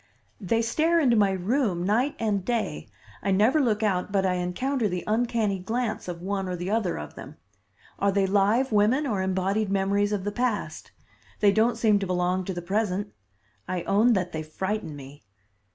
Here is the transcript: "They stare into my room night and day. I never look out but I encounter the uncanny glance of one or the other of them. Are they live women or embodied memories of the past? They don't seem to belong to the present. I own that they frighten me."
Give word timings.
"They 0.39 0.63
stare 0.63 0.99
into 0.99 1.15
my 1.15 1.29
room 1.31 1.83
night 1.83 2.15
and 2.17 2.43
day. 2.43 2.87
I 3.21 3.29
never 3.29 3.61
look 3.61 3.83
out 3.83 4.11
but 4.11 4.25
I 4.25 4.33
encounter 4.33 4.87
the 4.87 5.03
uncanny 5.05 5.59
glance 5.59 6.07
of 6.07 6.23
one 6.23 6.47
or 6.49 6.55
the 6.55 6.71
other 6.71 6.97
of 6.97 7.13
them. 7.13 7.35
Are 7.99 8.11
they 8.11 8.25
live 8.25 8.71
women 8.71 9.05
or 9.05 9.21
embodied 9.21 9.69
memories 9.69 10.11
of 10.11 10.23
the 10.23 10.31
past? 10.31 10.91
They 11.39 11.51
don't 11.51 11.77
seem 11.77 11.99
to 11.99 12.07
belong 12.07 12.45
to 12.45 12.53
the 12.55 12.63
present. 12.63 13.13
I 13.67 13.83
own 13.83 14.13
that 14.13 14.31
they 14.31 14.41
frighten 14.41 14.95
me." 14.95 15.21